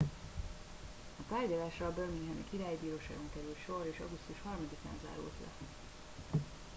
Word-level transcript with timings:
a 1.21 1.33
tárgyalásra 1.33 1.85
a 1.87 1.91
birminghami 1.93 2.43
királyi 2.51 2.77
bíróságon 2.81 3.29
került 3.33 3.57
sor 3.65 3.85
és 3.93 3.99
augusztus 3.99 4.37
3 4.45 4.67
án 4.91 4.99
zárult 5.07 5.33
le 5.41 5.49